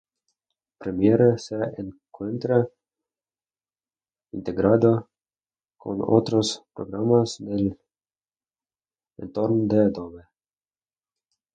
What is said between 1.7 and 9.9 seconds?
encuentra integrado con otros programas del entorno de